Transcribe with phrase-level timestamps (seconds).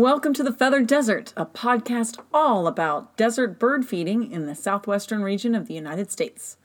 [0.00, 5.22] Welcome to the Feathered Desert, a podcast all about desert bird feeding in the southwestern
[5.22, 6.56] region of the United States.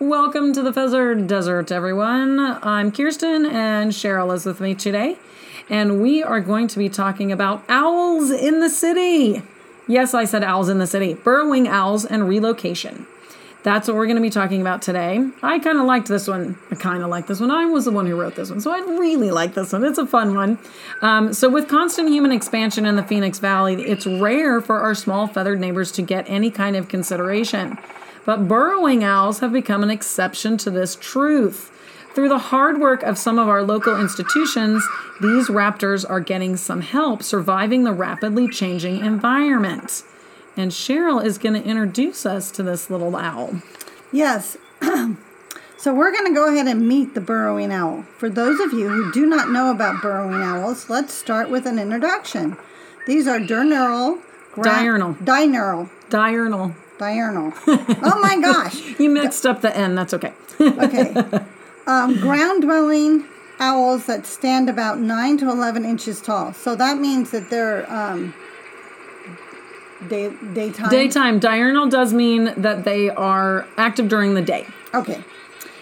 [0.00, 2.40] Welcome to the Feathered Desert, everyone.
[2.40, 5.16] I'm Kiersten, and Cheryl is with me today,
[5.68, 9.44] and we are going to be talking about owls in the city.
[9.90, 13.08] Yes, I said owls in the city, burrowing owls and relocation.
[13.64, 15.28] That's what we're going to be talking about today.
[15.42, 16.56] I kind of liked this one.
[16.70, 17.50] I kind of like this one.
[17.50, 19.82] I was the one who wrote this one, so I really like this one.
[19.82, 20.60] It's a fun one.
[21.02, 25.26] Um, so, with constant human expansion in the Phoenix Valley, it's rare for our small
[25.26, 27.76] feathered neighbors to get any kind of consideration.
[28.24, 31.72] But burrowing owls have become an exception to this truth.
[32.14, 34.84] Through the hard work of some of our local institutions,
[35.20, 40.02] these raptors are getting some help surviving the rapidly changing environment.
[40.56, 43.62] And Cheryl is going to introduce us to this little owl.
[44.12, 44.56] Yes.
[45.78, 48.02] so we're going to go ahead and meet the burrowing owl.
[48.18, 51.78] For those of you who do not know about burrowing owls, let's start with an
[51.78, 52.56] introduction.
[53.06, 54.18] These are diurnal,
[54.52, 55.14] gra- Diurnal.
[55.24, 56.74] diurnal, Diurnal.
[56.98, 57.52] diurnal.
[57.66, 58.80] oh my gosh.
[58.98, 60.32] You mixed up the N, that's okay.
[60.60, 61.14] Okay.
[61.90, 63.24] Um, ground dwelling
[63.58, 66.52] owls that stand about 9 to 11 inches tall.
[66.52, 68.32] So that means that they're um,
[70.08, 70.88] day, daytime.
[70.88, 74.68] Daytime diurnal does mean that they are active during the day.
[74.94, 75.24] Okay.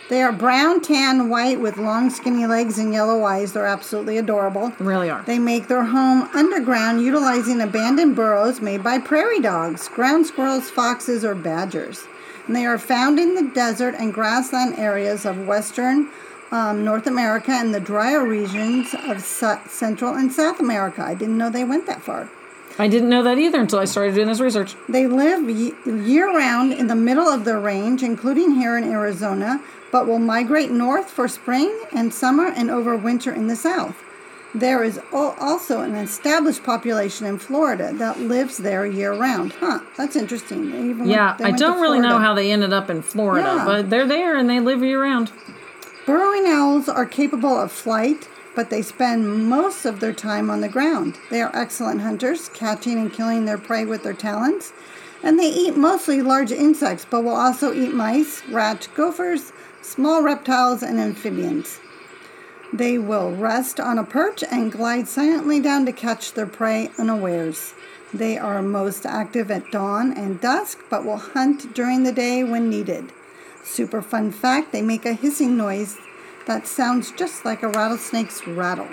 [0.09, 3.53] They are brown, tan, white with long, skinny legs and yellow eyes.
[3.53, 4.73] They're absolutely adorable.
[4.79, 5.23] Really are.
[5.25, 11.23] They make their home underground utilizing abandoned burrows made by prairie dogs, ground squirrels, foxes,
[11.23, 12.07] or badgers.
[12.49, 16.09] And they are found in the desert and grassland areas of western
[16.51, 21.03] um, North America and the drier regions of Su- Central and South America.
[21.03, 22.31] I didn't know they went that far.
[22.79, 24.75] I didn't know that either until I started doing this research.
[24.89, 29.61] They live ye- year round in the middle of their range, including here in Arizona,
[29.93, 33.97] but will migrate north for spring and summer and overwinter in the south.
[34.59, 39.53] There is also an established population in Florida that lives there year round.
[39.53, 40.91] Huh, that's interesting.
[40.91, 43.65] Even Yeah, I don't really know how they ended up in Florida, Yeah.
[43.65, 45.31] but they're there and they live year round.
[46.07, 50.69] Burrowing owls are capable of flight, but they spend most of their time on the
[50.69, 51.19] ground.
[51.31, 54.73] They are excellent hunters, catching and killing their prey with their talons,
[55.23, 59.53] and they eat mostly large insects, but will also eat mice, rats, gophers,
[59.83, 61.79] small reptiles, and amphibians.
[62.73, 67.73] They will rest on a perch and glide silently down to catch their prey unawares.
[68.13, 72.69] They are most active at dawn and dusk, but will hunt during the day when
[72.69, 73.13] needed.
[73.65, 75.99] Super fun fact they make a hissing noise
[76.47, 78.89] that sounds just like a rattlesnake's rattle.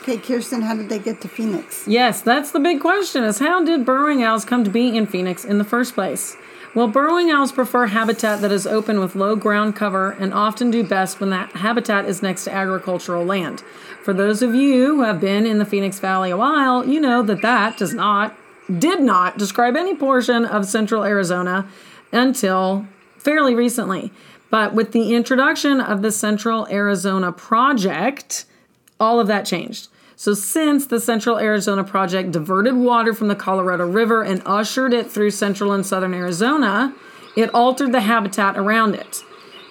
[0.00, 1.86] Okay, Kiersten, how did they get to Phoenix?
[1.86, 5.44] Yes, that's the big question is how did burrowing owls come to be in Phoenix
[5.44, 6.36] in the first place?
[6.74, 10.82] Well, burrowing owls prefer habitat that is open with low ground cover and often do
[10.82, 13.60] best when that habitat is next to agricultural land.
[14.02, 17.22] For those of you who have been in the Phoenix Valley a while, you know
[17.22, 18.34] that that does not
[18.78, 21.68] did not describe any portion of central Arizona
[22.10, 22.86] until
[23.18, 24.10] fairly recently.
[24.48, 28.46] But with the introduction of the Central Arizona Project,
[28.98, 29.88] all of that changed.
[30.16, 35.10] So, since the Central Arizona Project diverted water from the Colorado River and ushered it
[35.10, 36.94] through central and southern Arizona,
[37.36, 39.24] it altered the habitat around it.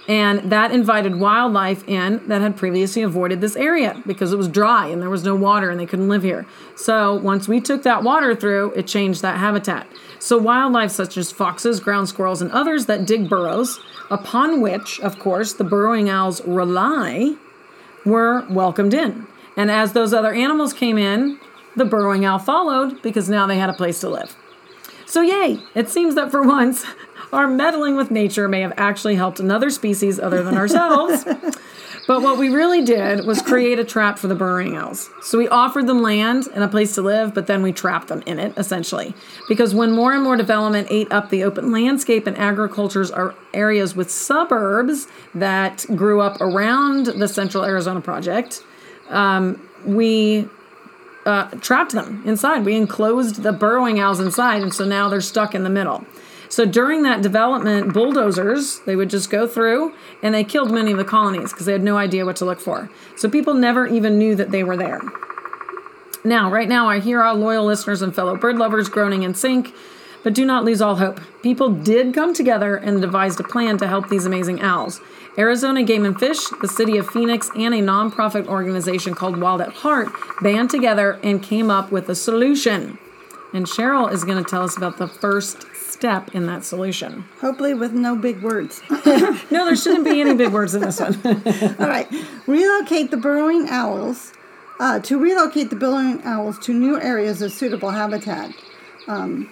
[0.07, 4.87] And that invited wildlife in that had previously avoided this area because it was dry
[4.87, 6.45] and there was no water and they couldn't live here.
[6.75, 9.87] So, once we took that water through, it changed that habitat.
[10.19, 15.19] So, wildlife such as foxes, ground squirrels, and others that dig burrows, upon which, of
[15.19, 17.35] course, the burrowing owls rely,
[18.03, 19.27] were welcomed in.
[19.57, 21.39] And as those other animals came in,
[21.75, 24.35] the burrowing owl followed because now they had a place to live.
[25.05, 25.59] So, yay!
[25.75, 26.85] It seems that for once,
[27.33, 31.23] our meddling with nature may have actually helped another species other than ourselves.
[32.07, 35.09] but what we really did was create a trap for the burrowing owls.
[35.21, 38.23] So we offered them land and a place to live, but then we trapped them
[38.25, 39.13] in it, essentially.
[39.47, 43.95] Because when more and more development ate up the open landscape and agriculture's are areas
[43.95, 48.63] with suburbs that grew up around the Central Arizona Project,
[49.11, 50.47] um, we
[51.25, 52.65] uh, trapped them inside.
[52.65, 56.05] We enclosed the burrowing owls inside, and so now they're stuck in the middle.
[56.49, 60.97] So during that development, bulldozers, they would just go through and they killed many of
[60.97, 62.89] the colonies because they had no idea what to look for.
[63.15, 64.99] So people never even knew that they were there.
[66.25, 69.73] Now, right now, I hear our loyal listeners and fellow bird lovers groaning in sync,
[70.23, 71.19] but do not lose all hope.
[71.41, 75.01] People did come together and devised a plan to help these amazing owls.
[75.37, 79.69] Arizona Game and Fish, the city of Phoenix, and a nonprofit organization called Wild at
[79.69, 80.09] Heart
[80.41, 82.97] band together and came up with a solution.
[83.53, 87.25] And Cheryl is going to tell us about the first step in that solution.
[87.39, 88.81] Hopefully, with no big words.
[89.51, 91.13] No, there shouldn't be any big words in this one.
[91.25, 92.07] All right.
[92.47, 94.31] Relocate the burrowing owls.
[94.79, 98.51] Uh, to relocate the burrowing owls to new areas of suitable habitat.
[99.07, 99.49] Um,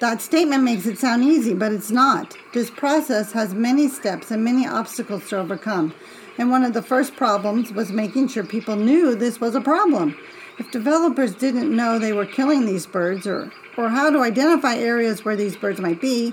[0.00, 2.36] that statement makes it sound easy, but it's not.
[2.54, 5.94] This process has many steps and many obstacles to overcome.
[6.38, 10.16] And one of the first problems was making sure people knew this was a problem.
[10.58, 15.22] If developers didn't know they were killing these birds or, or how to identify areas
[15.24, 16.32] where these birds might be,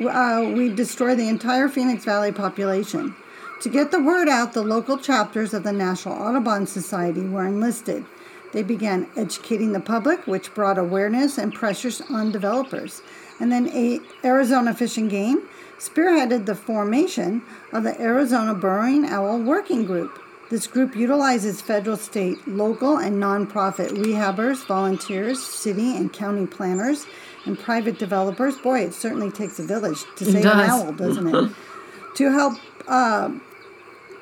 [0.00, 3.14] uh, we destroy the entire Phoenix Valley population.
[3.60, 8.06] To get the word out, the local chapters of the National Audubon Society were enlisted.
[8.52, 13.02] They began educating the public, which brought awareness and pressures on developers.
[13.40, 19.42] And then a Arizona Fish and Game spearheaded the formation of the Arizona Burrowing Owl
[19.42, 20.18] Working Group.
[20.50, 27.06] This group utilizes federal, state, local, and nonprofit rehabbers, volunteers, city and county planners,
[27.46, 28.58] and private developers.
[28.58, 31.50] Boy, it certainly takes a village to save an owl, doesn't it?
[32.16, 33.30] to help uh,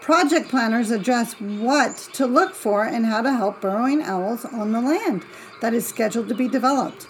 [0.00, 4.80] project planners address what to look for and how to help burrowing owls on the
[4.80, 5.24] land
[5.60, 7.06] that is scheduled to be developed.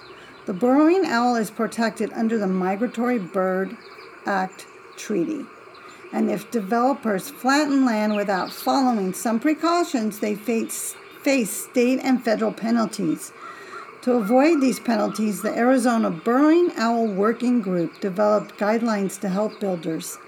[0.47, 3.77] The burrowing owl is protected under the Migratory Bird
[4.27, 4.67] Act
[4.97, 5.45] Treaty.
[6.13, 12.53] And if developers flatten land without following some precautions, they face, face state and federal
[12.53, 13.33] penalties.
[14.03, 20.19] To avoid these penalties, the Arizona Burrowing Owl Working Group developed guidelines to help builders.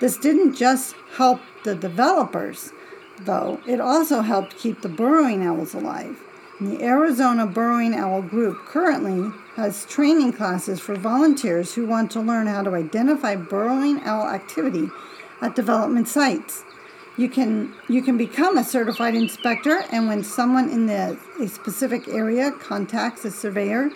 [0.00, 2.72] This didn't just help the developers,
[3.20, 6.18] though, it also helped keep the burrowing owls alive.
[6.60, 12.46] The Arizona Burrowing Owl Group currently has training classes for volunteers who want to learn
[12.46, 14.88] how to identify burrowing owl activity
[15.40, 16.64] at development sites.
[17.16, 22.08] You can you can become a certified inspector and when someone in the a specific
[22.08, 23.90] area contacts a surveyor,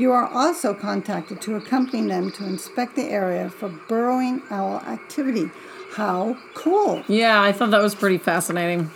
[0.00, 5.50] you are also contacted to accompany them to inspect the area for burrowing owl activity.
[5.94, 7.02] How cool.
[7.08, 8.90] yeah, I thought that was pretty fascinating.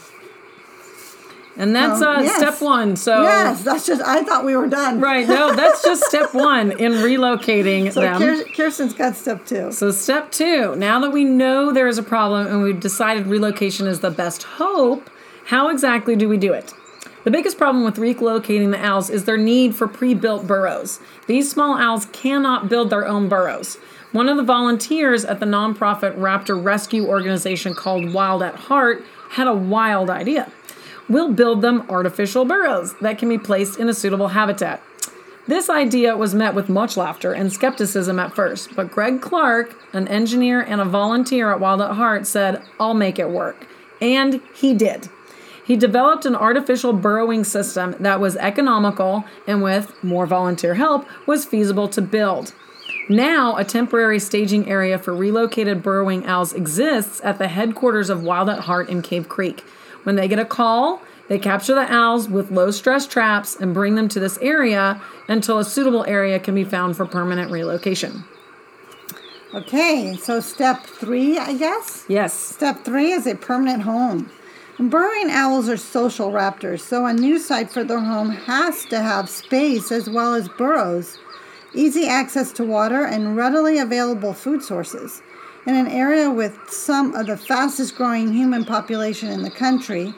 [1.57, 2.37] And that's Um, uh, yes.
[2.37, 2.97] step one.
[2.97, 5.01] So, Yes, that's just I thought we were done.
[5.01, 8.19] right, no, that's just step one in relocating So them.
[8.21, 9.71] Kir- Kiersten's got step two.
[9.71, 13.87] So, step two now that we know there is a problem and we've decided relocation
[13.87, 15.09] is the best hope,
[15.47, 16.73] how exactly do we do it?
[17.25, 21.01] The biggest problem with relocating the owls is their need for pre built burrows.
[21.27, 23.77] These small owls cannot build their own burrows.
[24.13, 29.49] One of the volunteers at the nonprofit raptor rescue organization called Wild at Heart had
[29.49, 30.53] a wild idea.
[31.09, 34.83] We'll build them artificial burrows that can be placed in a suitable habitat.
[35.47, 40.09] This idea was met with much laughter and skepticism at first, but Greg Clark, an
[40.09, 43.67] engineer and a volunteer at Wild at Heart, said, I'll make it work.
[44.01, 45.09] And he did.
[45.65, 51.45] He developed an artificial burrowing system that was economical and, with more volunteer help, was
[51.45, 52.53] feasible to build.
[53.09, 58.49] Now, a temporary staging area for relocated burrowing owls exists at the headquarters of Wild
[58.49, 59.61] at Heart in Cave Creek.
[60.05, 63.95] When they get a call, they capture the owls with low stress traps and bring
[63.95, 68.25] them to this area until a suitable area can be found for permanent relocation.
[69.55, 72.05] Okay, so step three, I guess.
[72.09, 72.35] Yes.
[72.35, 74.31] Step three is a permanent home.
[74.79, 79.31] Burrowing owls are social raptors, so a new site for their home has to have
[79.31, 81.17] space as well as burrows,
[81.75, 85.23] easy access to water, and readily available food sources.
[85.65, 90.13] In an area with some of the fastest growing human population in the country,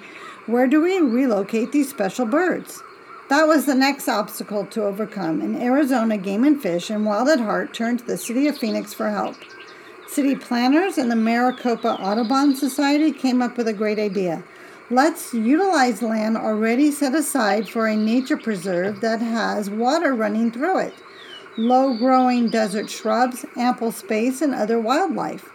[0.47, 2.83] where do we relocate these special birds?
[3.29, 7.41] That was the next obstacle to overcome, and Arizona Game and Fish and Wild at
[7.41, 9.37] Heart turned to the city of Phoenix for help.
[10.09, 14.45] City planners and the Maricopa Audubon Society came up with a great idea.
[14.89, 20.79] Let's utilize land already set aside for a nature preserve that has water running through
[20.79, 20.95] it,
[21.57, 25.51] low growing desert shrubs, ample space, and other wildlife.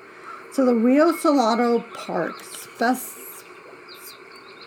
[0.51, 2.97] So the Rio Salado Park, spec-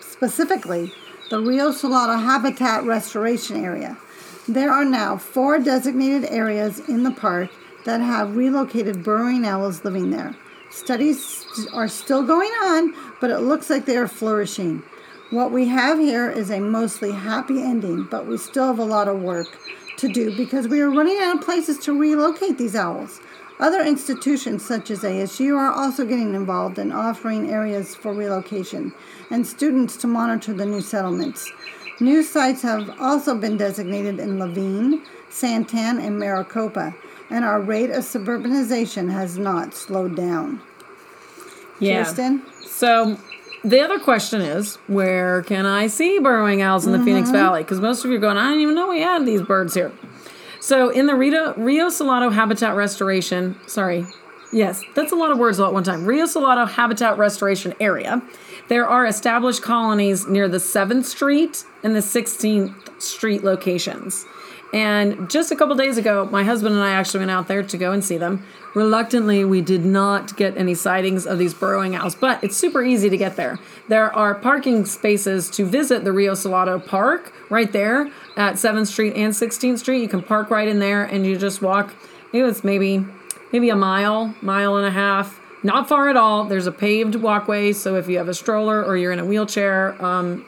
[0.01, 0.91] specifically
[1.29, 3.99] the Rio Salado Habitat Restoration Area.
[4.47, 7.51] There are now four designated areas in the park
[7.85, 10.35] that have relocated burrowing owls living there.
[10.75, 14.83] Studies are still going on, but it looks like they are flourishing.
[15.29, 19.07] What we have here is a mostly happy ending, but we still have a lot
[19.07, 19.47] of work
[19.95, 23.21] to do because we are running out of places to relocate these owls.
[23.57, 28.93] Other institutions such as ASU are also getting involved in offering areas for relocation
[29.31, 31.49] and students to monitor the new settlements.
[32.01, 36.93] New sites have also been designated in Laveen, Santan, and Maricopa,
[37.29, 40.61] and our rate of suburbanization has not slowed down.
[41.79, 42.03] Yeah.
[42.03, 42.41] Kiersten?
[42.63, 43.17] So
[43.63, 47.37] the other question is, where can I see burrowing owls in the Phoenix mm-hmm.
[47.37, 47.63] Valley?
[47.63, 49.91] Because most of you are going, I didn't even know we had these birds here.
[50.59, 54.05] So in the Rio, Rio Salado Habitat Restoration, sorry,
[54.51, 56.05] yes, that's a lot of words all at one time.
[56.05, 58.21] Rio Salado Habitat Restoration Area,
[58.67, 64.25] there are established colonies near the 7th Street and the 16th Street locations.
[64.73, 67.77] And just a couple days ago, my husband and I actually went out there to
[67.77, 68.45] go and see them.
[68.73, 73.09] Reluctantly, we did not get any sightings of these burrowing owls, but it's super easy
[73.09, 73.57] to get there.
[73.87, 79.15] There are parking spaces to visit the Rio Salado Park right there at 7th Street
[79.15, 80.01] and 16th Street.
[80.01, 81.93] You can park right in there and you just walk.
[82.33, 83.05] It was maybe
[83.53, 85.39] maybe a mile, mile and a half.
[85.63, 86.43] Not far at all.
[86.43, 89.95] There's a paved walkway, so if you have a stroller or you're in a wheelchair,
[90.03, 90.45] um,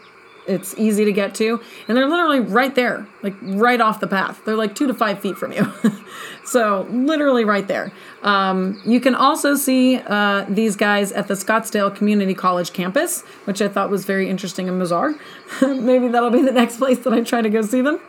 [0.47, 1.61] it's easy to get to.
[1.87, 4.41] And they're literally right there, like right off the path.
[4.45, 5.71] They're like two to five feet from you.
[6.45, 7.91] so, literally right there.
[8.23, 13.61] Um, you can also see uh, these guys at the Scottsdale Community College campus, which
[13.61, 15.15] I thought was very interesting and bizarre.
[15.61, 17.99] Maybe that'll be the next place that I try to go see them.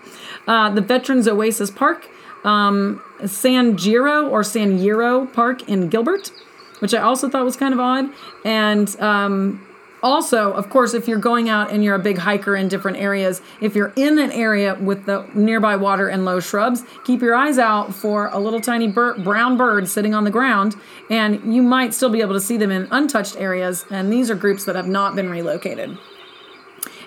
[0.46, 2.08] Uh, the Veterans Oasis Park,
[2.44, 6.30] um, Zanjero or Zanjero Park in Gilbert,
[6.78, 8.10] which I also thought was kind of odd.
[8.44, 9.67] And um,
[10.02, 13.40] also, of course, if you're going out and you're a big hiker in different areas,
[13.60, 17.58] if you're in an area with the nearby water and low shrubs, keep your eyes
[17.58, 20.76] out for a little tiny brown bird sitting on the ground,
[21.10, 23.84] and you might still be able to see them in untouched areas.
[23.90, 25.98] And these are groups that have not been relocated.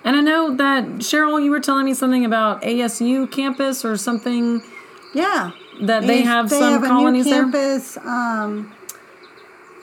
[0.03, 4.63] And I know that Cheryl, you were telling me something about ASU campus or something
[5.13, 5.51] Yeah.
[5.83, 7.43] that they have they some have a new colonies there.
[7.43, 8.71] campus, um,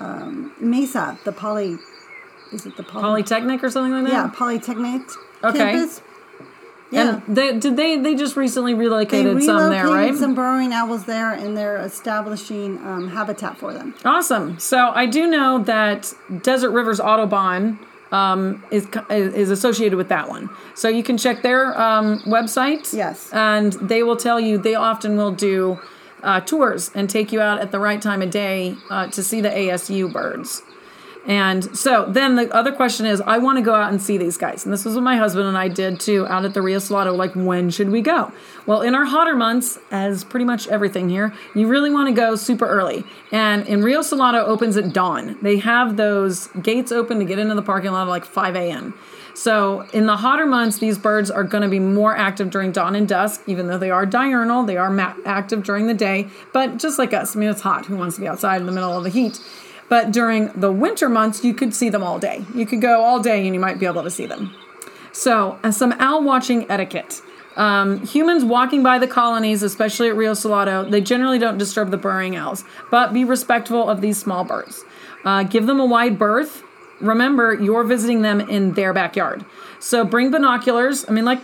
[0.00, 1.78] um, Mesa, the poly.
[2.52, 3.02] Is it the poly?
[3.02, 4.12] Polytechnic or something like that.
[4.12, 5.02] yeah, Polytechnic
[5.44, 5.58] Okay.
[5.58, 6.00] campus.
[6.90, 7.20] Yeah.
[7.26, 10.14] And they did they they just recently they relocated relocated some there, right?
[10.14, 13.94] some burrowing owls there, and they're establishing um, habitat for them.
[14.06, 14.58] Awesome.
[14.58, 17.78] So I do know that Desert Rivers Audubon
[18.10, 20.48] um, is is associated with that one.
[20.74, 22.94] So you can check their um, website.
[22.94, 23.30] Yes.
[23.34, 24.56] And they will tell you.
[24.56, 25.78] They often will do
[26.22, 29.42] uh, tours and take you out at the right time of day uh, to see
[29.42, 30.62] the ASU birds.
[31.26, 34.38] And so then the other question is, I want to go out and see these
[34.38, 34.64] guys.
[34.64, 37.14] And this was what my husband and I did too out at the Rio Salado.
[37.14, 38.32] Like, when should we go?
[38.64, 42.34] Well, in our hotter months, as pretty much everything here, you really want to go
[42.34, 43.04] super early.
[43.30, 45.36] And in Rio Salado opens at dawn.
[45.42, 48.94] They have those gates open to get into the parking lot at like 5 a.m.
[49.34, 52.96] So in the hotter months, these birds are going to be more active during dawn
[52.96, 54.64] and dusk, even though they are diurnal.
[54.64, 57.36] They are active during the day, but just like us.
[57.36, 57.86] I mean, it's hot.
[57.86, 59.38] Who wants to be outside in the middle of the heat?
[59.88, 62.44] But during the winter months, you could see them all day.
[62.54, 64.54] You could go all day and you might be able to see them.
[65.12, 67.22] So, uh, some owl watching etiquette.
[67.56, 71.96] Um, humans walking by the colonies, especially at Rio Salado, they generally don't disturb the
[71.96, 74.84] burrowing owls, but be respectful of these small birds.
[75.24, 76.62] Uh, give them a wide berth.
[77.00, 79.44] Remember, you're visiting them in their backyard.
[79.80, 81.04] So bring binoculars.
[81.08, 81.40] I mean, like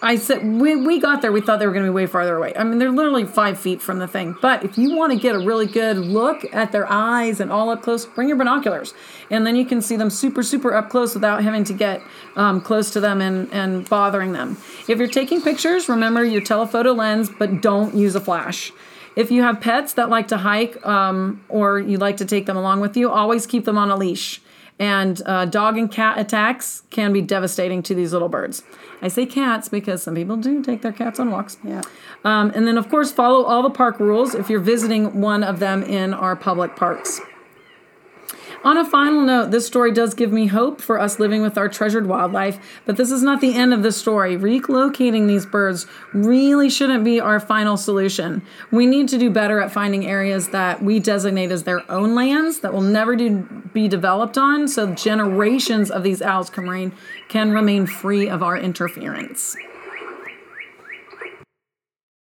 [0.00, 2.36] I said, we, we got there, we thought they were going to be way farther
[2.36, 2.52] away.
[2.56, 4.36] I mean, they're literally five feet from the thing.
[4.40, 7.70] But if you want to get a really good look at their eyes and all
[7.70, 8.94] up close, bring your binoculars.
[9.30, 12.00] And then you can see them super, super up close without having to get
[12.36, 14.56] um, close to them and, and bothering them.
[14.86, 18.72] If you're taking pictures, remember your telephoto lens, but don't use a flash.
[19.16, 22.56] If you have pets that like to hike um, or you like to take them
[22.56, 24.40] along with you, always keep them on a leash.
[24.78, 28.62] And uh, dog and cat attacks can be devastating to these little birds.
[29.02, 31.56] I say cats because some people do take their cats on walks.
[31.64, 31.82] Yeah.
[32.24, 35.58] Um, and then, of course, follow all the park rules if you're visiting one of
[35.58, 37.20] them in our public parks.
[38.64, 41.68] On a final note, this story does give me hope for us living with our
[41.68, 44.36] treasured wildlife, but this is not the end of the story.
[44.36, 48.42] Relocating these birds really shouldn't be our final solution.
[48.72, 52.58] We need to do better at finding areas that we designate as their own lands
[52.60, 56.92] that will never do, be developed on, so generations of these owls can remain,
[57.28, 59.56] can remain free of our interference.